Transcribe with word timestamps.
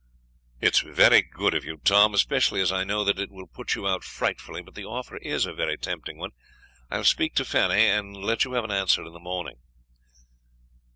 "It 0.59 0.73
is 0.73 0.79
very 0.79 1.21
good 1.21 1.53
of 1.53 1.63
you, 1.63 1.77
Tom, 1.77 2.15
especially 2.15 2.59
as 2.59 2.71
I 2.71 2.83
know 2.83 3.03
that 3.03 3.19
it 3.19 3.29
will 3.29 3.45
put 3.45 3.75
you 3.75 3.87
out 3.87 4.03
frightfully; 4.03 4.63
but 4.63 4.73
the 4.73 4.83
offer 4.83 5.17
is 5.17 5.45
a 5.45 5.53
very 5.53 5.77
tempting 5.77 6.17
one. 6.17 6.31
I 6.89 6.97
will 6.97 7.03
speak 7.03 7.35
to 7.35 7.45
Fanny, 7.45 7.85
and 7.85 8.17
let 8.17 8.43
you 8.43 8.53
have 8.53 8.63
an 8.63 8.71
answer 8.71 9.05
in 9.05 9.13
the 9.13 9.19
morning." 9.19 9.57